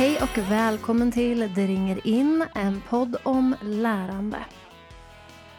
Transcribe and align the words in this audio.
Hej 0.00 0.18
och 0.22 0.38
välkommen 0.38 1.12
till 1.12 1.54
Det 1.54 1.66
ringer 1.66 2.06
in, 2.06 2.44
en 2.54 2.82
podd 2.88 3.16
om 3.22 3.56
lärande. 3.62 4.44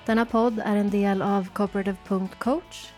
Denna 0.06 0.26
podd 0.26 0.60
är 0.60 0.76
en 0.76 0.90
del 0.90 1.22
av 1.22 1.48
Cooperative.coach. 1.54 2.94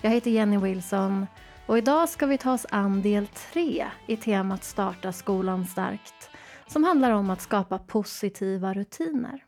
Jag 0.00 0.10
heter 0.10 0.30
Jenny 0.30 0.58
Wilson 0.58 1.26
och 1.66 1.78
idag 1.78 2.08
ska 2.08 2.26
vi 2.26 2.38
ta 2.38 2.52
oss 2.52 2.66
an 2.70 3.02
del 3.02 3.26
tre 3.26 3.86
i 4.06 4.16
temat 4.16 4.64
Starta 4.64 5.12
skolan 5.12 5.66
starkt 5.66 6.30
som 6.66 6.84
handlar 6.84 7.10
om 7.10 7.30
att 7.30 7.40
skapa 7.40 7.78
positiva 7.78 8.74
rutiner. 8.74 9.44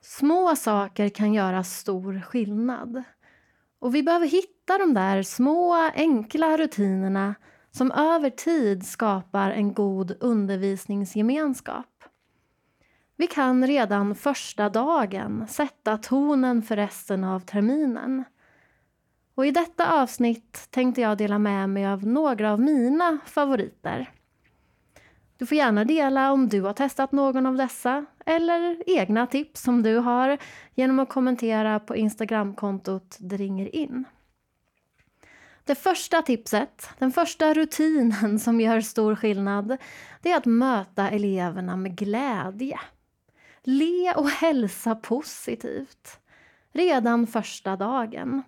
Små 0.00 0.56
saker 0.56 1.08
kan 1.08 1.34
göra 1.34 1.64
stor 1.64 2.20
skillnad. 2.20 3.02
Och 3.78 3.94
vi 3.94 4.02
behöver 4.02 4.26
hitta 4.26 4.78
de 4.78 4.94
där 4.94 5.22
små, 5.22 5.90
enkla 5.94 6.56
rutinerna 6.56 7.34
som 7.76 7.92
över 7.92 8.30
tid 8.30 8.86
skapar 8.86 9.50
en 9.50 9.74
god 9.74 10.16
undervisningsgemenskap. 10.20 12.04
Vi 13.16 13.26
kan 13.26 13.66
redan 13.66 14.14
första 14.14 14.68
dagen 14.68 15.46
sätta 15.48 15.98
tonen 15.98 16.62
för 16.62 16.76
resten 16.76 17.24
av 17.24 17.40
terminen. 17.40 18.24
Och 19.34 19.46
I 19.46 19.50
detta 19.50 20.02
avsnitt 20.02 20.68
tänkte 20.70 21.00
jag 21.00 21.18
dela 21.18 21.38
med 21.38 21.70
mig 21.70 21.86
av 21.86 22.06
några 22.06 22.52
av 22.52 22.60
mina 22.60 23.18
favoriter. 23.26 24.10
Du 25.36 25.46
får 25.46 25.58
gärna 25.58 25.84
dela 25.84 26.32
om 26.32 26.48
du 26.48 26.60
har 26.60 26.72
testat 26.72 27.12
någon 27.12 27.46
av 27.46 27.56
dessa 27.56 28.06
eller 28.26 28.82
egna 28.86 29.26
tips 29.26 29.62
som 29.62 29.82
du 29.82 29.96
har 29.96 30.38
genom 30.74 30.98
att 30.98 31.08
kommentera 31.08 31.80
på 31.80 31.96
Instagramkontot 31.96 33.16
Det 33.20 33.36
ringer 33.36 33.76
in. 33.76 34.04
Det 35.66 35.74
första 35.74 36.22
tipset, 36.22 36.88
den 36.98 37.12
första 37.12 37.54
rutinen 37.54 38.38
som 38.40 38.60
gör 38.60 38.80
stor 38.80 39.16
skillnad, 39.16 39.76
det 40.22 40.30
är 40.32 40.36
att 40.36 40.46
möta 40.46 41.10
eleverna 41.10 41.76
med 41.76 41.96
glädje. 41.96 42.80
Le 43.62 44.12
och 44.12 44.30
hälsa 44.30 44.94
positivt. 44.94 46.20
Redan 46.72 47.26
första 47.26 47.76
dagen. 47.76 48.42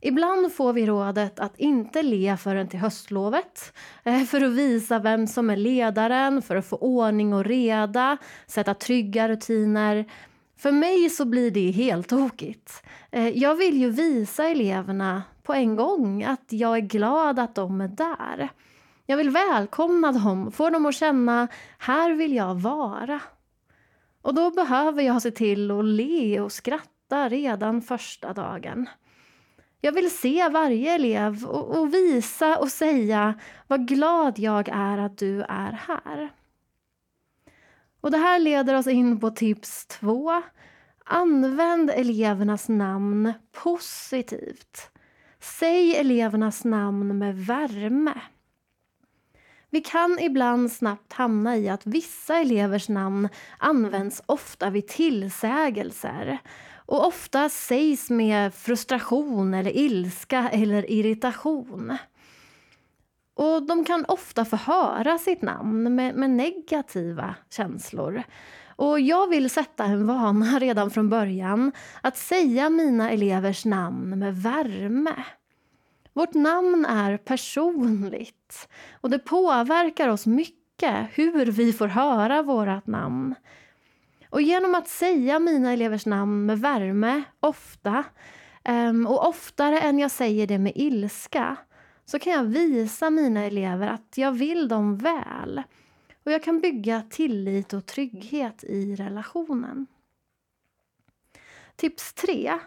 Ibland 0.00 0.52
får 0.52 0.72
vi 0.72 0.86
rådet 0.86 1.40
att 1.40 1.58
inte 1.58 2.02
le 2.02 2.36
förrän 2.36 2.68
till 2.68 2.78
höstlovet 2.78 3.72
eh, 4.04 4.22
för 4.22 4.40
att 4.40 4.52
visa 4.52 4.98
vem 4.98 5.26
som 5.26 5.50
är 5.50 5.56
ledaren, 5.56 6.42
för 6.42 6.56
att 6.56 6.66
få 6.66 6.76
ordning 6.76 7.34
och 7.34 7.44
reda, 7.44 8.16
sätta 8.46 8.74
trygga 8.74 9.28
rutiner. 9.28 10.04
För 10.58 10.72
mig 10.72 11.10
så 11.10 11.24
blir 11.24 11.50
det 11.50 11.70
helt 11.70 12.08
tokigt. 12.08 12.82
Eh, 13.10 13.28
jag 13.28 13.54
vill 13.54 13.80
ju 13.80 13.90
visa 13.90 14.48
eleverna 14.48 15.22
på 15.42 15.54
en 15.54 15.76
gång 15.76 16.22
att 16.22 16.46
jag 16.48 16.76
är 16.76 16.80
glad 16.80 17.38
att 17.38 17.54
de 17.54 17.80
är 17.80 17.88
där. 17.88 18.48
Jag 19.06 19.16
vill 19.16 19.30
välkomna 19.30 20.12
dem, 20.12 20.52
få 20.52 20.70
dem 20.70 20.86
att 20.86 20.94
känna 20.94 21.48
här 21.78 22.12
vill 22.12 22.34
jag 22.34 22.54
vara. 22.54 23.20
Och 24.22 24.34
då 24.34 24.50
behöver 24.50 25.02
jag 25.02 25.22
se 25.22 25.30
till 25.30 25.70
att 25.70 25.84
le 25.84 26.40
och 26.40 26.52
skratta 26.52 27.28
redan 27.28 27.82
första 27.82 28.32
dagen. 28.32 28.88
Jag 29.80 29.92
vill 29.92 30.10
se 30.10 30.48
varje 30.48 30.94
elev 30.94 31.44
och, 31.44 31.78
och, 31.78 31.94
visa 31.94 32.58
och 32.58 32.68
säga 32.68 33.34
vad 33.66 33.88
glad 33.88 34.38
jag 34.38 34.68
är 34.68 34.98
att 34.98 35.18
du 35.18 35.42
är 35.42 35.72
här. 35.86 36.30
Och 38.08 38.12
Det 38.12 38.18
här 38.18 38.38
leder 38.38 38.74
oss 38.74 38.86
in 38.86 39.20
på 39.20 39.30
tips 39.30 39.86
två. 39.86 40.42
Använd 41.04 41.90
elevernas 41.90 42.68
namn 42.68 43.32
positivt. 43.52 44.90
Säg 45.40 45.96
elevernas 45.96 46.64
namn 46.64 47.18
med 47.18 47.36
värme. 47.36 48.20
Vi 49.70 49.80
kan 49.80 50.18
ibland 50.20 50.72
snabbt 50.72 51.12
hamna 51.12 51.56
i 51.56 51.68
att 51.68 51.86
vissa 51.86 52.36
elevers 52.36 52.88
namn 52.88 53.28
används 53.58 54.22
ofta 54.26 54.70
vid 54.70 54.88
tillsägelser 54.88 56.38
och 56.86 57.06
ofta 57.06 57.48
sägs 57.48 58.10
med 58.10 58.54
frustration 58.54 59.54
eller 59.54 59.76
ilska 59.76 60.48
eller 60.52 60.90
irritation. 60.90 61.98
Och 63.38 63.62
De 63.62 63.84
kan 63.84 64.04
ofta 64.08 64.44
få 64.44 64.56
höra 64.56 65.18
sitt 65.18 65.42
namn 65.42 65.94
med, 65.94 66.14
med 66.14 66.30
negativa 66.30 67.34
känslor. 67.50 68.22
Och 68.76 69.00
Jag 69.00 69.28
vill 69.28 69.50
sätta 69.50 69.84
en 69.84 70.06
vana 70.06 70.58
redan 70.60 70.90
från 70.90 71.08
början 71.08 71.72
att 72.00 72.16
säga 72.16 72.70
mina 72.70 73.10
elevers 73.10 73.64
namn 73.64 74.18
med 74.18 74.36
värme. 74.36 75.24
Vårt 76.12 76.34
namn 76.34 76.84
är 76.84 77.16
personligt 77.16 78.68
och 79.00 79.10
det 79.10 79.18
påverkar 79.18 80.08
oss 80.08 80.26
mycket 80.26 81.06
hur 81.12 81.46
vi 81.46 81.72
får 81.72 81.88
höra 81.88 82.42
vårt 82.42 82.86
namn. 82.86 83.34
Och 84.30 84.42
genom 84.42 84.74
att 84.74 84.88
säga 84.88 85.38
mina 85.38 85.72
elevers 85.72 86.06
namn 86.06 86.46
med 86.46 86.58
värme, 86.58 87.22
ofta, 87.40 88.04
ehm, 88.64 89.06
och 89.06 89.28
oftare 89.28 89.80
än 89.80 89.98
jag 89.98 90.10
säger 90.10 90.46
det 90.46 90.58
med 90.58 90.72
ilska, 90.74 91.56
så 92.08 92.18
kan 92.18 92.32
jag 92.32 92.44
visa 92.44 93.10
mina 93.10 93.44
elever 93.44 93.86
att 93.86 94.18
jag 94.18 94.32
vill 94.32 94.68
dem 94.68 94.96
väl. 94.96 95.62
Och 96.24 96.32
jag 96.32 96.42
kan 96.42 96.60
bygga 96.60 97.02
tillit 97.10 97.72
och 97.72 97.86
trygghet 97.86 98.64
i 98.64 98.94
relationen. 98.96 99.86
Tips 101.76 102.14
3 102.14 102.58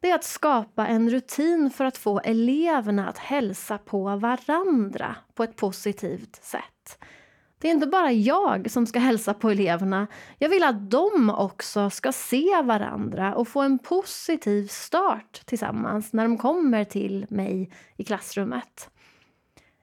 det 0.00 0.10
är 0.10 0.14
att 0.14 0.24
skapa 0.24 0.86
en 0.86 1.10
rutin 1.10 1.70
för 1.70 1.84
att 1.84 1.98
få 1.98 2.20
eleverna 2.20 3.08
att 3.08 3.18
hälsa 3.18 3.78
på 3.78 4.16
varandra 4.16 5.16
på 5.34 5.44
ett 5.44 5.56
positivt 5.56 6.44
sätt. 6.44 6.98
Det 7.66 7.70
är 7.70 7.74
inte 7.74 7.86
bara 7.86 8.12
jag 8.12 8.70
som 8.70 8.86
ska 8.86 8.98
hälsa 8.98 9.34
på 9.34 9.50
eleverna. 9.50 10.06
Jag 10.38 10.48
vill 10.48 10.62
att 10.62 10.90
de 10.90 11.30
också 11.30 11.90
ska 11.90 12.12
se 12.12 12.62
varandra 12.62 13.34
och 13.34 13.48
få 13.48 13.62
en 13.62 13.78
positiv 13.78 14.66
start 14.66 15.46
tillsammans 15.46 16.12
när 16.12 16.24
de 16.24 16.38
kommer 16.38 16.84
till 16.84 17.26
mig 17.28 17.70
i 17.96 18.04
klassrummet. 18.04 18.90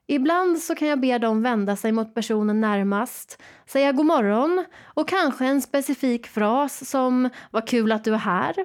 Ibland 0.08 0.60
så 0.60 0.76
kan 0.76 0.88
jag 0.88 1.00
be 1.00 1.18
dem 1.18 1.44
vända 1.44 1.76
sig 1.76 1.92
mot 1.92 2.16
personen 2.16 2.62
närmast, 2.62 3.42
säga 3.66 3.92
god 3.92 4.06
morgon 4.06 4.66
och 4.84 5.08
kanske 5.08 5.46
en 5.46 5.62
specifik 5.62 6.28
fras 6.28 6.90
som 6.90 7.30
“Vad 7.52 7.68
kul 7.68 7.92
att 7.92 8.04
du 8.04 8.14
är 8.14 8.18
här” 8.18 8.56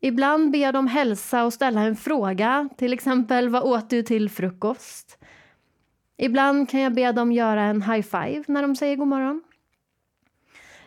Ibland 0.00 0.50
ber 0.50 0.58
jag 0.58 0.74
dem 0.74 0.86
hälsa 0.86 1.44
och 1.44 1.52
ställa 1.52 1.80
en 1.80 1.96
fråga, 1.96 2.68
till 2.78 2.92
exempel 2.92 3.48
vad 3.48 3.62
åt 3.62 3.90
du 3.90 4.02
till 4.02 4.30
frukost? 4.30 5.18
Ibland 6.22 6.70
kan 6.70 6.80
jag 6.80 6.94
be 6.94 7.12
dem 7.12 7.32
göra 7.32 7.62
en 7.62 7.82
high 7.82 8.02
five 8.02 8.44
när 8.48 8.62
de 8.62 8.76
säger 8.76 8.96
god 8.96 9.08
morgon. 9.08 9.42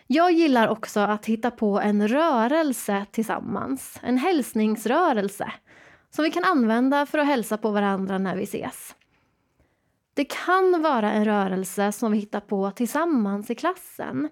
Jag 0.06 0.32
gillar 0.32 0.68
också 0.68 1.00
att 1.00 1.26
hitta 1.26 1.50
på 1.50 1.80
en 1.80 2.08
rörelse 2.08 3.06
tillsammans, 3.10 4.00
en 4.02 4.18
hälsningsrörelse 4.18 5.52
som 6.10 6.24
vi 6.24 6.30
kan 6.30 6.44
använda 6.44 7.06
för 7.06 7.18
att 7.18 7.26
hälsa 7.26 7.56
på 7.56 7.70
varandra 7.70 8.18
när 8.18 8.36
vi 8.36 8.42
ses. 8.42 8.94
Det 10.14 10.24
kan 10.24 10.82
vara 10.82 11.12
en 11.12 11.24
rörelse 11.24 11.92
som 11.92 12.12
vi 12.12 12.18
hittar 12.18 12.40
på 12.40 12.70
tillsammans 12.70 13.50
i 13.50 13.54
klassen. 13.54 14.28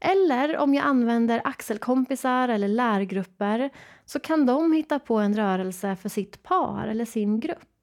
Eller 0.00 0.56
om 0.56 0.74
jag 0.74 0.84
använder 0.84 1.40
axelkompisar 1.44 2.48
eller 2.48 2.68
lärgrupper 2.68 3.70
så 4.04 4.20
kan 4.20 4.46
de 4.46 4.72
hitta 4.72 4.98
på 4.98 5.16
en 5.16 5.36
rörelse 5.36 5.96
för 5.96 6.08
sitt 6.08 6.42
par 6.42 6.86
eller 6.86 7.04
sin 7.04 7.40
grupp. 7.40 7.73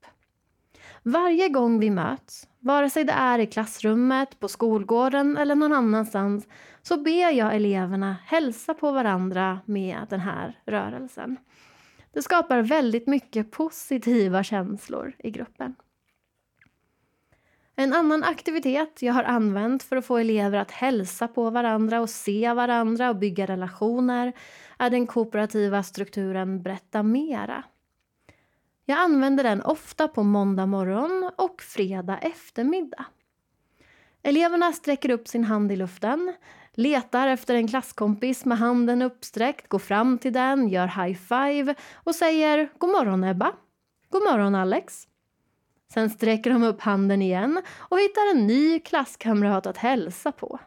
Varje 1.03 1.49
gång 1.49 1.79
vi 1.79 1.89
möts, 1.89 2.47
vare 2.59 2.89
sig 2.89 3.03
det 3.03 3.13
är 3.13 3.39
i 3.39 3.45
klassrummet, 3.45 4.39
på 4.39 4.47
skolgården 4.47 5.37
eller 5.37 5.55
någon 5.55 5.73
annanstans, 5.73 6.47
så 6.81 6.97
ber 6.97 7.31
jag 7.31 7.55
eleverna 7.55 8.15
hälsa 8.25 8.73
på 8.73 8.91
varandra 8.91 9.59
med 9.65 10.07
den 10.09 10.19
här 10.19 10.59
rörelsen. 10.65 11.37
Det 12.13 12.21
skapar 12.21 12.61
väldigt 12.61 13.07
mycket 13.07 13.51
positiva 13.51 14.43
känslor 14.43 15.13
i 15.19 15.31
gruppen. 15.31 15.75
En 17.75 17.93
annan 17.93 18.23
aktivitet 18.23 19.01
jag 19.01 19.13
har 19.13 19.23
använt 19.23 19.83
för 19.83 19.95
att 19.95 20.05
få 20.05 20.17
elever 20.17 20.57
att 20.57 20.71
hälsa 20.71 21.27
på 21.27 21.49
varandra 21.49 22.01
och 22.01 22.09
se 22.09 22.53
varandra 22.53 23.09
och 23.09 23.15
bygga 23.15 23.45
relationer 23.45 24.33
är 24.79 24.89
den 24.89 25.07
kooperativa 25.07 25.83
strukturen 25.83 26.61
Berätta 26.61 27.03
Mera. 27.03 27.63
Jag 28.91 28.99
använder 28.99 29.43
den 29.43 29.61
ofta 29.61 30.07
på 30.07 30.23
måndag 30.23 30.65
morgon 30.65 31.31
och 31.35 31.61
fredag 31.61 32.17
eftermiddag. 32.17 33.05
Eleverna 34.23 34.73
sträcker 34.73 35.11
upp 35.11 35.27
sin 35.27 35.43
hand 35.43 35.71
i 35.71 35.75
luften, 35.75 36.33
letar 36.73 37.27
efter 37.27 37.55
en 37.55 37.67
klasskompis 37.67 38.45
med 38.45 38.57
handen 38.57 39.01
uppsträckt, 39.01 39.67
går 39.67 39.79
fram 39.79 40.17
till 40.17 40.33
den, 40.33 40.69
gör 40.69 40.87
high 40.87 41.19
five 41.19 41.75
och 41.93 42.15
säger 42.15 42.69
God 42.77 42.89
morgon 42.89 43.23
Ebba. 43.23 43.51
God 44.09 44.23
morgon 44.23 44.55
Alex. 44.55 45.07
Sen 45.93 46.09
sträcker 46.09 46.49
de 46.49 46.63
upp 46.63 46.81
handen 46.81 47.21
igen 47.21 47.61
och 47.77 47.99
hittar 47.99 48.31
en 48.35 48.47
ny 48.47 48.79
klasskamrat 48.79 49.65
att 49.65 49.77
hälsa 49.77 50.31
på. 50.31 50.59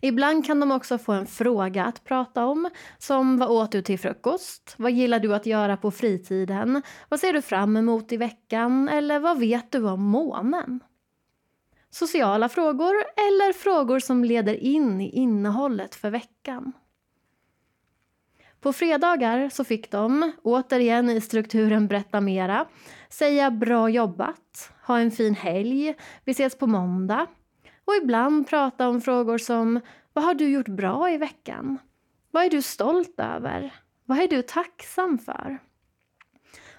Ibland 0.00 0.46
kan 0.46 0.60
de 0.60 0.70
också 0.70 0.98
få 0.98 1.12
en 1.12 1.26
fråga 1.26 1.84
att 1.84 2.04
prata 2.04 2.46
om, 2.46 2.70
som 2.98 3.38
vad 3.38 3.48
åt 3.48 3.72
du 3.72 3.82
till 3.82 3.98
frukost? 3.98 4.74
Vad 4.76 4.92
gillar 4.92 5.18
du 5.18 5.34
att 5.34 5.46
göra 5.46 5.76
på 5.76 5.90
fritiden? 5.90 6.82
Vad 7.08 7.20
ser 7.20 7.32
du 7.32 7.42
fram 7.42 7.76
emot 7.76 8.12
i 8.12 8.16
veckan? 8.16 8.88
Eller 8.88 9.18
vad 9.18 9.38
vet 9.38 9.72
du 9.72 9.82
om 9.82 10.02
månen? 10.02 10.80
Sociala 11.90 12.48
frågor 12.48 12.94
eller 13.16 13.52
frågor 13.52 13.98
som 13.98 14.24
leder 14.24 14.54
in 14.54 15.00
i 15.00 15.10
innehållet 15.10 15.94
för 15.94 16.10
veckan. 16.10 16.72
På 18.60 18.72
fredagar 18.72 19.48
så 19.48 19.64
fick 19.64 19.90
de, 19.90 20.32
återigen 20.42 21.10
i 21.10 21.20
strukturen 21.20 21.88
Berätta 21.88 22.20
mera, 22.20 22.66
säga 23.08 23.50
bra 23.50 23.88
jobbat, 23.88 24.72
ha 24.86 24.98
en 24.98 25.10
fin 25.10 25.34
helg, 25.34 25.94
vi 26.24 26.32
ses 26.32 26.58
på 26.58 26.66
måndag 26.66 27.26
och 27.84 27.94
ibland 28.02 28.48
prata 28.48 28.88
om 28.88 29.00
frågor 29.00 29.38
som 29.38 29.80
Vad 30.12 30.24
har 30.24 30.34
du 30.34 30.48
gjort 30.48 30.68
bra 30.68 31.10
i 31.10 31.18
veckan? 31.18 31.78
Vad 32.30 32.44
är 32.44 32.50
du 32.50 32.62
stolt 32.62 33.20
över? 33.20 33.74
Vad 34.04 34.18
är 34.18 34.28
du 34.28 34.42
tacksam 34.42 35.18
för? 35.18 35.58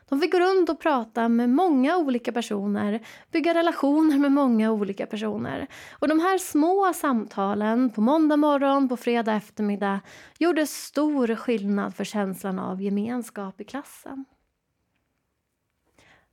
De 0.10 0.22
fick 0.22 0.32
gå 0.32 0.40
runt 0.40 0.70
och 0.70 0.80
prata 0.80 1.30
med 1.30 1.50
många 1.50 1.98
olika 1.98 2.32
personer, 2.32 3.06
bygga 3.32 3.54
relationer 3.54 4.20
med 4.20 4.32
många 4.32 4.72
olika 4.72 5.06
personer. 5.06 5.68
Och 6.00 6.08
de 6.08 6.20
här 6.20 6.38
små 6.38 6.94
samtalen 6.94 7.90
på 7.90 8.02
måndag 8.02 8.38
morgon, 8.38 8.90
på 8.90 8.98
fredag 8.98 9.34
eftermiddag 9.34 10.00
gjorde 10.40 10.68
stor 10.68 11.36
skillnad 11.36 11.96
för 11.96 12.04
känslan 12.04 12.60
av 12.60 12.82
gemenskap 12.82 13.62
i 13.62 13.64
klassen. 13.64 14.26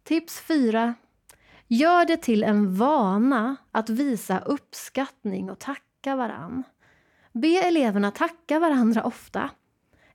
Tips 0.03 0.41
4. 0.41 0.95
Gör 1.73 2.05
det 2.05 2.17
till 2.17 2.45
en 2.45 2.75
vana 2.75 3.57
att 3.71 3.91
visa 3.91 4.39
uppskattning 4.39 5.51
och 5.51 5.59
tacka 5.59 6.17
varann. 6.17 6.63
Be 7.33 7.49
eleverna 7.49 8.11
tacka 8.11 8.59
varandra 8.59 9.05
ofta. 9.05 9.51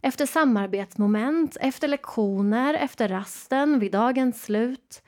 Efter 0.01 0.25
samarbetsmoment, 0.25 1.57
efter 1.62 1.88
lektioner, 1.88 2.74
efter 2.74 3.07
rasten, 3.07 3.80
vid 3.80 3.92
dagens 3.92 4.44
slut. 4.44 5.01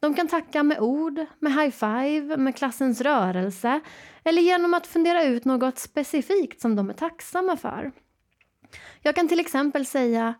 De 0.00 0.14
kan 0.14 0.28
tacka 0.28 0.62
med 0.62 0.78
ord, 0.80 1.26
med 1.38 1.52
high-five, 1.52 2.36
med 2.36 2.56
klassens 2.56 3.00
rörelse 3.00 3.80
eller 4.24 4.42
genom 4.42 4.74
att 4.74 4.86
fundera 4.86 5.24
ut 5.24 5.44
något 5.44 5.78
specifikt 5.78 6.60
som 6.60 6.76
de 6.76 6.90
är 6.90 6.94
tacksamma 6.94 7.56
för. 7.56 7.92
Jag 9.02 9.14
kan 9.14 9.28
till 9.28 9.40
exempel 9.40 9.86
säga 9.86 10.34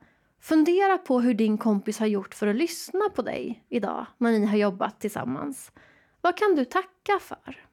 Fundera 0.47 0.99
på 0.99 1.21
hur 1.21 1.35
din 1.35 1.59
kompis 1.59 1.99
har 1.99 2.07
gjort 2.07 2.35
för 2.35 2.47
att 2.47 2.57
lyssna 2.57 3.09
på 3.15 3.23
dig 3.23 3.65
idag 3.69 4.07
när 4.19 4.33
ni 4.33 4.47
har 4.47 4.57
jobbat 4.57 5.01
tillsammans. 5.01 5.73
Vad 6.21 6.37
kan 6.37 6.55
du 6.55 6.65
tacka 6.65 7.19
för? 7.21 7.67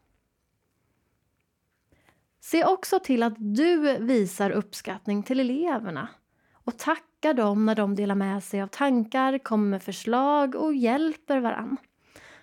Se 2.39 2.65
också 2.65 2.99
till 2.99 3.23
att 3.23 3.33
du 3.37 3.97
visar 3.97 4.49
uppskattning 4.49 5.23
till 5.23 5.39
eleverna 5.39 6.09
och 6.53 6.77
tackar 6.77 7.33
dem 7.33 7.65
när 7.65 7.75
de 7.75 7.95
delar 7.95 8.15
med 8.15 8.43
sig 8.43 8.61
av 8.61 8.67
tankar, 8.67 9.37
kommer 9.37 9.69
med 9.69 9.83
förslag 9.83 10.55
och 10.55 10.75
hjälper 10.75 11.39
varann. 11.39 11.77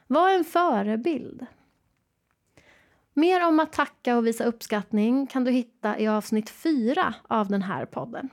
Var 0.07 0.31
en 0.31 0.45
förebild. 0.45 1.47
Mer 3.15 3.47
om 3.47 3.61
att 3.61 3.73
tacka 3.73 4.17
och 4.17 4.27
visa 4.27 4.45
uppskattning 4.45 5.27
kan 5.27 5.45
du 5.45 5.51
hitta 5.51 5.99
i 5.99 6.09
avsnitt 6.09 6.51
4 6.51 7.15
av 7.29 7.49
den 7.49 7.63
här 7.63 7.87
podden. 7.87 8.29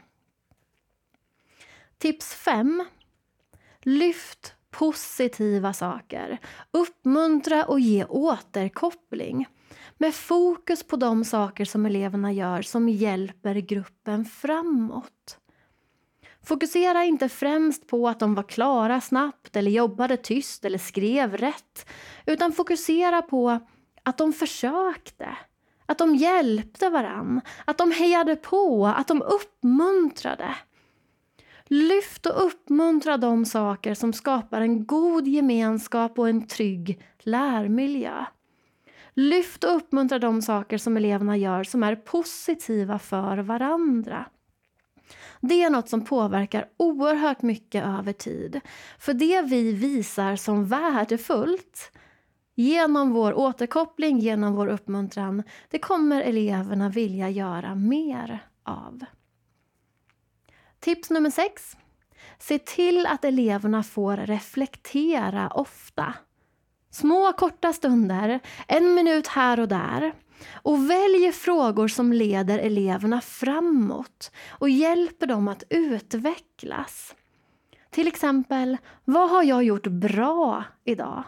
Tips 2.00 2.34
5. 2.34 2.86
Lyft 3.82 4.56
positiva 4.72 5.74
saker. 5.74 6.38
Uppmuntra 6.72 7.66
och 7.66 7.80
ge 7.80 8.06
återkoppling 8.06 9.48
med 9.98 10.16
fokus 10.16 10.84
på 10.84 10.96
de 10.96 11.26
saker 11.26 11.66
som 11.66 11.86
eleverna 11.86 12.34
gör 12.34 12.62
som 12.62 12.90
hjälper 12.90 13.56
gruppen 13.56 14.26
framåt. 14.26 15.38
Fokusera 16.44 17.06
inte 17.06 17.30
främst 17.30 17.88
på 17.88 18.08
att 18.08 18.20
de 18.20 18.36
var 18.36 18.44
klara 18.44 19.02
snabbt 19.02 19.56
eller 19.56 19.72
jobbade 19.72 20.18
tyst 20.18 20.66
eller 20.66 20.78
skrev 20.78 21.38
rätt 21.38 21.90
utan 22.26 22.54
fokusera 22.54 23.22
på 23.22 23.60
att 24.04 24.18
de 24.18 24.34
försökte, 24.34 25.38
att 25.86 25.98
de 25.98 26.16
hjälpte 26.16 26.90
varann, 26.90 27.42
att 27.66 27.78
de 27.78 27.92
hejade 27.92 28.36
på, 28.36 28.88
att 28.88 29.08
de 29.08 29.22
uppmuntrade. 29.22 30.56
Lyft 31.68 32.26
och 32.26 32.46
uppmuntra 32.46 33.18
de 33.18 33.46
saker 33.46 33.94
som 33.94 34.14
skapar 34.14 34.62
en 34.62 34.86
god 34.86 35.28
gemenskap 35.28 36.20
och 36.20 36.30
en 36.30 36.48
trygg 36.48 37.02
lärmiljö. 37.20 38.26
Lyft 39.14 39.64
och 39.64 39.76
uppmuntra 39.76 40.20
de 40.20 40.42
saker 40.42 40.78
som 40.78 40.98
eleverna 40.98 41.38
gör 41.38 41.64
som 41.64 41.84
är 41.84 41.96
positiva 41.96 43.00
för 43.00 43.38
varandra. 43.38 44.26
Det 45.42 45.64
är 45.64 45.70
något 45.70 45.90
som 45.90 46.06
påverkar 46.06 46.66
oerhört 46.78 47.42
mycket 47.42 47.86
över 47.86 48.14
tid. 48.14 48.62
För 49.00 49.14
det 49.14 49.42
vi 49.42 49.72
visar 49.72 50.36
som 50.36 50.66
värdefullt 50.66 51.92
genom 52.56 53.14
vår 53.14 53.34
återkoppling, 53.34 54.20
genom 54.20 54.56
vår 54.56 54.68
uppmuntran, 54.68 55.44
det 55.70 55.80
kommer 55.80 56.22
eleverna 56.22 56.90
vilja 56.90 57.30
göra 57.30 57.76
mer 57.76 58.40
av. 58.64 59.06
Tips 60.88 61.10
nummer 61.10 61.30
sex. 61.30 61.78
Se 62.40 62.60
till 62.60 63.06
att 63.06 63.26
eleverna 63.26 63.84
får 63.84 64.18
reflektera 64.18 65.50
ofta. 65.50 66.14
Små 66.92 67.34
korta 67.34 67.74
stunder, 67.74 68.40
en 68.68 68.94
minut 68.94 69.28
här 69.28 69.60
och 69.60 69.68
där. 69.68 70.14
Och 70.54 70.90
välj 70.90 71.32
frågor 71.32 71.88
som 71.88 72.14
leder 72.14 72.60
eleverna 72.60 73.22
framåt 73.22 74.32
och 74.50 74.70
hjälper 74.70 75.28
dem 75.28 75.48
att 75.48 75.64
utvecklas. 75.70 77.16
Till 77.90 78.08
exempel, 78.08 78.78
vad 79.06 79.30
har 79.30 79.44
jag 79.44 79.64
gjort 79.64 79.88
bra 79.88 80.64
idag? 80.84 81.24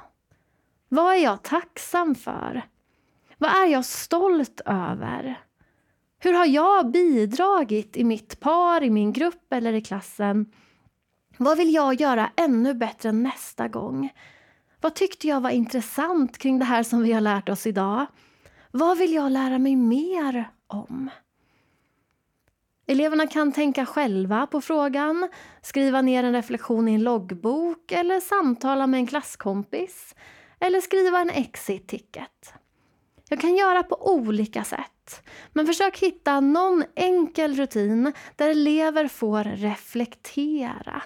Vad 0.89 1.15
är 1.15 1.23
jag 1.23 1.43
tacksam 1.43 2.15
för? 2.15 2.61
Vad 3.37 3.51
är 3.51 3.65
jag 3.65 3.85
stolt 3.85 4.61
över? 4.65 5.48
Hur 6.21 6.33
har 6.33 6.45
jag 6.45 6.91
bidragit 6.91 7.97
i 7.97 8.03
mitt 8.03 8.39
par, 8.39 8.83
i 8.83 8.89
min 8.89 9.13
grupp 9.13 9.53
eller 9.53 9.73
i 9.73 9.81
klassen? 9.81 10.45
Vad 11.37 11.57
vill 11.57 11.73
jag 11.73 12.01
göra 12.01 12.31
ännu 12.35 12.73
bättre 12.73 13.11
nästa 13.11 13.67
gång? 13.67 14.09
Vad 14.81 14.95
tyckte 14.95 15.27
jag 15.27 15.41
var 15.41 15.49
intressant 15.49 16.37
kring 16.37 16.59
det 16.59 16.65
här 16.65 16.83
som 16.83 17.01
vi 17.01 17.11
har 17.11 17.21
lärt 17.21 17.49
oss 17.49 17.67
idag? 17.67 18.05
Vad 18.71 18.97
vill 18.97 19.13
jag 19.13 19.31
lära 19.31 19.59
mig 19.59 19.75
mer 19.75 20.49
om? 20.67 21.09
Eleverna 22.87 23.27
kan 23.27 23.51
tänka 23.51 23.85
själva 23.85 24.47
på 24.47 24.61
frågan, 24.61 25.29
skriva 25.61 26.01
ner 26.01 26.23
en 26.23 26.33
reflektion 26.33 26.87
i 26.87 26.93
en 26.93 27.03
loggbok 27.03 27.91
eller 27.91 28.19
samtala 28.19 28.87
med 28.87 28.97
en 28.97 29.07
klasskompis 29.07 30.15
eller 30.59 30.81
skriva 30.81 31.19
en 31.19 31.29
exit-ticket. 31.29 32.53
Jag 33.29 33.41
kan 33.41 33.55
göra 33.55 33.83
på 33.83 34.13
olika 34.13 34.63
sätt. 34.63 35.21
Men 35.53 35.65
försök 35.65 35.97
hitta 35.99 36.39
någon 36.39 36.83
enkel 36.95 37.55
rutin 37.55 38.13
där 38.35 38.49
elever 38.49 39.07
får 39.07 39.43
reflektera. 39.43 41.03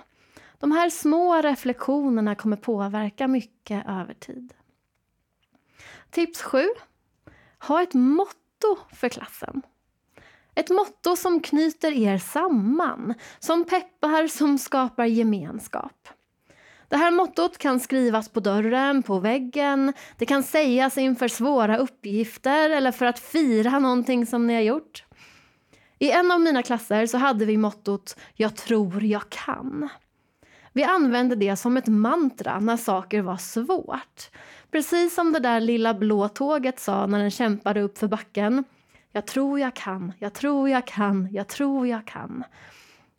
De 0.59 0.71
här 0.71 0.89
små 0.89 1.41
reflektionerna 1.41 2.35
kommer 2.35 2.57
påverka 2.57 3.27
mycket 3.27 3.85
över 3.87 4.13
tid. 4.13 4.53
Tips 6.11 6.41
7. 6.41 6.63
Ha 7.59 7.81
ett 7.81 7.93
motto 7.93 8.77
för 8.93 9.09
klassen. 9.09 9.61
Ett 10.55 10.69
motto 10.69 11.15
som 11.15 11.39
knyter 11.39 11.91
er 11.91 12.17
samman, 12.17 13.13
som 13.39 13.65
peppar, 13.65 14.27
som 14.27 14.57
skapar 14.57 15.05
gemenskap. 15.05 16.09
Det 16.93 16.97
här 16.97 17.12
mottot 17.12 17.57
kan 17.57 17.79
skrivas 17.79 18.29
på 18.29 18.39
dörren, 18.39 19.03
på 19.03 19.19
väggen, 19.19 19.93
det 20.17 20.25
kan 20.25 20.43
sägas 20.43 20.97
inför 20.97 21.27
svåra 21.27 21.77
uppgifter 21.77 22.69
eller 22.69 22.91
för 22.91 23.05
att 23.05 23.19
fira 23.19 23.79
någonting 23.79 24.25
som 24.25 24.47
ni 24.47 24.53
har 24.53 24.62
gjort. 24.62 25.03
I 26.00 26.12
en 26.12 26.31
av 26.31 26.41
mina 26.41 26.63
klasser 26.63 27.05
så 27.05 27.17
hade 27.17 27.45
vi 27.45 27.57
mottot 27.57 28.15
Jag 28.33 28.55
tror 28.55 29.03
jag 29.03 29.29
kan. 29.29 29.89
Vi 30.73 30.83
använde 30.83 31.35
det 31.35 31.55
som 31.55 31.77
ett 31.77 31.88
mantra 31.88 32.59
när 32.59 32.77
saker 32.77 33.21
var 33.21 33.38
svårt. 33.38 34.29
Precis 34.71 35.15
som 35.15 35.31
det 35.31 35.39
där 35.39 35.59
lilla 35.59 35.93
blå 35.93 36.27
tåget 36.29 36.79
sa 36.79 37.05
när 37.05 37.19
den 37.19 37.31
kämpade 37.31 37.81
upp 37.81 37.97
för 37.97 38.07
backen. 38.07 38.63
Jag 39.12 39.27
tror 39.27 39.59
jag 39.59 39.73
kan, 39.73 40.13
jag 40.19 40.33
tror 40.33 40.69
jag 40.69 40.88
kan, 40.88 41.29
jag 41.31 41.47
tror 41.47 41.88
jag 41.88 42.07
kan. 42.07 42.43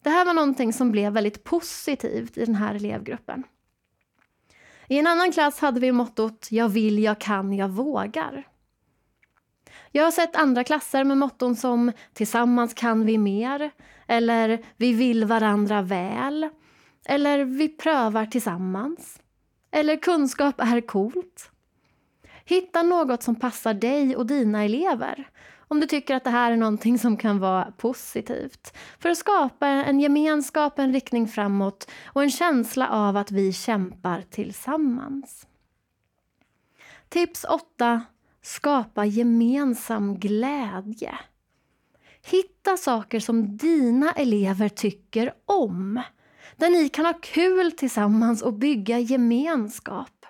Det 0.03 0.11
här 0.11 0.25
var 0.25 0.35
någonting 0.35 0.73
som 0.73 0.91
blev 0.91 1.13
väldigt 1.13 1.45
positivt 1.45 2.39
i 2.39 2.45
den 2.45 2.55
här 2.55 2.75
elevgruppen. 2.75 3.45
I 4.89 4.99
en 4.99 5.07
annan 5.07 5.33
klass 5.33 5.59
hade 5.59 5.81
vi 5.81 5.93
mottot 5.93 6.49
Jag 6.51 6.69
vill, 6.69 6.99
jag 6.99 7.19
kan, 7.19 7.53
jag 7.53 7.69
vågar. 7.69 8.47
Jag 9.91 10.05
har 10.05 10.11
sett 10.11 10.37
andra 10.37 10.65
klasser 10.65 11.05
med 11.05 11.19
motton 11.19 11.57
som 11.57 11.93
Tillsammans 12.13 12.75
kan 12.75 13.07
vi 13.07 13.19
mer 13.19 13.71
eller 14.07 14.65
Vi 14.77 14.93
vill 14.93 15.25
varandra 15.25 15.83
väl 15.83 16.49
eller 17.05 17.45
Vi 17.45 17.69
prövar 17.69 18.27
tillsammans 18.27 19.21
eller 19.71 19.97
Kunskap 19.97 20.61
är 20.61 20.81
coolt. 20.81 21.51
Hitta 22.45 22.83
något 22.83 23.23
som 23.23 23.35
passar 23.35 23.75
dig 23.75 24.17
och 24.17 24.27
dina 24.27 24.65
elever 24.65 25.29
om 25.75 25.81
du 25.81 25.87
tycker 25.87 26.15
att 26.15 26.25
det 26.25 26.31
här 26.31 26.53
är 26.53 26.57
någonting 26.57 26.99
som 26.99 27.17
kan 27.17 27.39
vara 27.39 27.73
positivt. 27.77 28.77
För 28.99 29.09
att 29.09 29.19
skapa 29.19 29.67
en 29.67 30.01
gemenskap, 30.01 30.79
en 30.79 30.93
riktning 30.93 31.29
framåt 31.29 31.91
och 32.07 32.23
en 32.23 32.31
känsla 32.31 32.89
av 32.89 33.17
att 33.17 33.31
vi 33.31 33.53
kämpar 33.53 34.25
tillsammans. 34.31 35.47
Tips 37.09 37.45
8. 37.45 38.03
Skapa 38.43 39.05
gemensam 39.05 40.19
glädje. 40.19 41.19
Hitta 42.27 42.77
saker 42.77 43.21
som 43.21 43.57
dina 43.57 44.13
elever 44.13 44.69
tycker 44.69 45.33
om. 45.47 46.03
Där 46.57 46.71
ni 46.71 46.89
kan 46.89 47.07
ha 47.07 47.15
kul 47.23 47.73
tillsammans 47.73 48.43
och 48.43 48.55
bygga 48.55 48.99
gemenskap. 48.99 50.24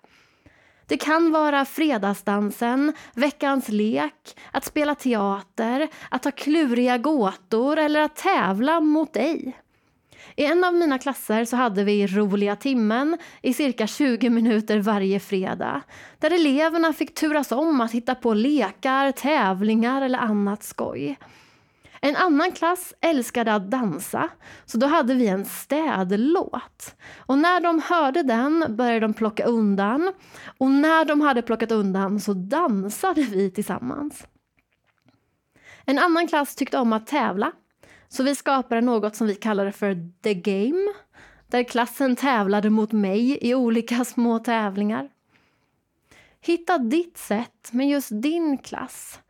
Det 0.86 0.96
kan 0.96 1.32
vara 1.32 1.64
fredagsdansen, 1.64 2.92
veckans 3.14 3.68
lek, 3.68 4.36
att 4.52 4.64
spela 4.64 4.94
teater, 4.94 5.88
att 6.08 6.24
ha 6.24 6.30
kluriga 6.30 6.98
gåtor 6.98 7.78
eller 7.78 8.00
att 8.00 8.16
tävla 8.16 8.80
mot 8.80 9.12
dig. 9.12 9.56
I 10.36 10.44
en 10.44 10.64
av 10.64 10.74
mina 10.74 10.98
klasser 10.98 11.44
så 11.44 11.56
hade 11.56 11.84
vi 11.84 12.06
roliga 12.06 12.56
timmen 12.56 13.18
i 13.42 13.54
cirka 13.54 13.86
20 13.86 14.30
minuter 14.30 14.78
varje 14.78 15.20
fredag 15.20 15.80
där 16.18 16.30
eleverna 16.30 16.92
fick 16.92 17.14
turas 17.14 17.52
om 17.52 17.80
att 17.80 17.92
hitta 17.92 18.14
på 18.14 18.34
lekar, 18.34 19.12
tävlingar 19.12 20.02
eller 20.02 20.18
annat 20.18 20.62
skoj. 20.62 21.18
En 22.04 22.16
annan 22.16 22.52
klass 22.52 22.94
älskade 23.00 23.54
att 23.54 23.70
dansa, 23.70 24.30
så 24.64 24.78
då 24.78 24.87
hade 24.87 25.14
vi 25.14 25.26
en 25.26 25.44
städlåt. 25.44 26.96
Och 27.16 27.38
när 27.38 27.61
de 27.61 27.82
hörde 27.84 28.23
den 28.23 28.66
började 28.68 29.00
de 29.00 29.14
plocka 29.14 29.44
undan 29.44 30.12
och 30.58 30.70
när 30.70 31.04
de 31.04 31.20
hade 31.20 31.42
plockat 31.42 31.73
undan 31.73 32.20
så 32.20 32.32
dansade 32.34 33.23
vi 33.23 33.50
tillsammans. 33.50 34.26
En 35.84 35.99
annan 35.99 36.28
klass 36.28 36.54
tyckte 36.54 36.78
om 36.78 36.92
att 36.92 37.06
tävla, 37.06 37.52
så 38.08 38.23
vi 38.23 38.34
skapade 38.34 38.80
något 38.80 39.16
som 39.16 39.26
vi 39.26 39.34
kallade 39.34 39.73
för 39.73 39.96
The 40.23 40.34
Game, 40.34 40.92
där 41.46 41.62
klassen 41.62 42.16
tävlade 42.16 42.70
mot 42.70 42.92
mig 42.92 43.38
i 43.40 43.54
olika 43.54 44.04
små 44.04 44.38
tävlingar. 44.38 45.08
Hitta 46.40 46.78
ditt 46.78 47.18
sätt 47.18 47.73
med 47.73 47.88
just 47.88 48.08
din 48.12 48.58
klass 48.58 49.20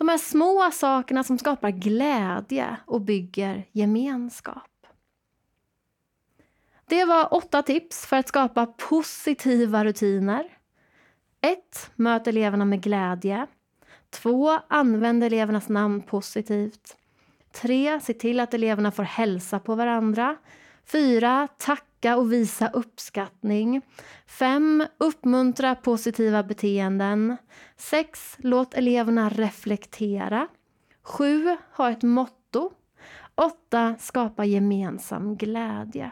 de 0.00 0.08
här 0.08 0.18
små 0.18 0.70
sakerna 0.72 1.24
som 1.24 1.38
skapar 1.38 1.70
glädje 1.70 2.76
och 2.86 3.00
bygger 3.00 3.64
gemenskap. 3.72 4.86
Det 6.86 7.04
var 7.04 7.34
åtta 7.34 7.62
tips 7.62 8.06
för 8.06 8.16
att 8.16 8.28
skapa 8.28 8.66
positiva 8.66 9.84
rutiner. 9.84 10.44
1. 11.40 11.90
Möt 11.94 12.26
eleverna 12.26 12.64
med 12.64 12.82
glädje. 12.82 13.46
2. 14.10 14.58
Använd 14.68 15.24
elevernas 15.24 15.68
namn 15.68 16.02
positivt. 16.02 16.96
3. 17.52 18.00
Se 18.00 18.14
till 18.14 18.40
att 18.40 18.54
eleverna 18.54 18.90
får 18.90 19.02
hälsa 19.02 19.58
på 19.58 19.74
varandra. 19.74 20.36
4. 20.86 21.48
Tacka 21.58 22.16
och 22.16 22.32
visa 22.32 22.68
uppskattning. 22.68 23.82
5. 24.26 24.86
Uppmuntra 24.98 25.74
positiva 25.74 26.42
beteenden. 26.42 27.36
6. 27.76 28.36
Låt 28.38 28.74
eleverna 28.74 29.28
reflektera. 29.28 30.48
7. 31.02 31.56
Ha 31.76 31.90
ett 31.90 32.02
motto. 32.02 32.72
8. 33.34 33.96
Skapa 33.98 34.44
gemensam 34.44 35.36
glädje. 35.36 36.10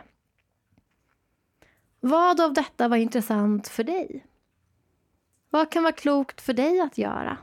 Vad 2.00 2.40
av 2.40 2.52
detta 2.52 2.88
var 2.88 2.96
intressant 2.96 3.68
för 3.68 3.84
dig? 3.84 4.26
Vad 5.50 5.72
kan 5.72 5.82
vara 5.82 5.92
klokt 5.92 6.40
för 6.40 6.52
dig 6.52 6.80
att 6.80 6.98
göra? 6.98 7.36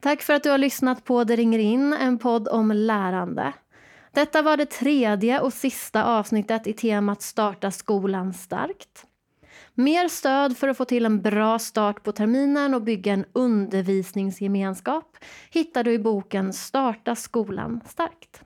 Tack 0.00 0.22
för 0.22 0.32
att 0.32 0.42
du 0.42 0.50
har 0.50 0.58
lyssnat 0.58 1.04
på 1.04 1.24
Det 1.24 1.36
ringer 1.36 1.58
in, 1.58 1.92
en 1.92 2.18
podd 2.18 2.48
om 2.48 2.72
lärande. 2.72 3.52
Detta 4.14 4.42
var 4.42 4.56
det 4.56 4.66
tredje 4.66 5.40
och 5.40 5.52
sista 5.52 6.04
avsnittet 6.04 6.66
i 6.66 6.72
temat 6.72 7.22
Starta 7.22 7.70
skolan 7.70 8.34
starkt. 8.34 9.06
Mer 9.74 10.08
stöd 10.08 10.56
för 10.56 10.68
att 10.68 10.76
få 10.76 10.84
till 10.84 11.06
en 11.06 11.22
bra 11.22 11.58
start 11.58 12.02
på 12.02 12.12
terminen 12.12 12.74
och 12.74 12.82
bygga 12.82 13.12
en 13.12 13.24
undervisningsgemenskap 13.32 15.16
hittar 15.50 15.84
du 15.84 15.92
i 15.92 15.98
boken 15.98 16.52
Starta 16.52 17.14
skolan 17.14 17.80
starkt. 17.86 18.42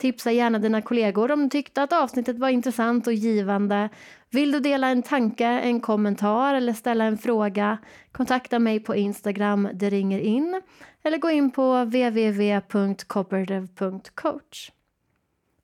Tipsa 0.00 0.32
gärna 0.32 0.58
dina 0.58 0.82
kollegor 0.82 1.32
om 1.32 1.42
du 1.42 1.48
tyckte 1.48 1.82
att 1.82 1.92
avsnittet 1.92 2.38
var 2.38 2.48
intressant 2.48 3.06
och 3.06 3.12
givande. 3.12 3.88
Vill 4.30 4.52
du 4.52 4.60
dela 4.60 4.88
en 4.88 5.02
tanke, 5.02 5.46
en 5.46 5.80
kommentar 5.80 6.54
eller 6.54 6.72
ställa 6.72 7.04
en 7.04 7.18
fråga? 7.18 7.78
Kontakta 8.12 8.58
mig 8.58 8.80
på 8.80 8.96
Instagram, 8.96 9.68
det 9.74 9.90
ringer 9.90 10.18
in 10.18 10.62
eller 11.02 11.18
gå 11.18 11.30
in 11.30 11.50
på 11.50 11.84
www.cooperative.coach. 11.84 14.70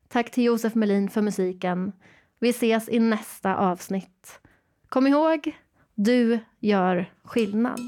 Tack 0.09 0.31
till 0.31 0.45
Josef 0.45 0.75
Melin 0.75 1.11
för 1.11 1.23
musiken. 1.23 1.93
Vi 2.39 2.49
ses 2.49 2.89
i 2.89 2.99
nästa 2.99 3.57
avsnitt. 3.57 4.41
Kom 4.89 5.07
ihåg, 5.07 5.57
du 5.95 6.39
gör 6.61 7.11
skillnad. 7.25 7.81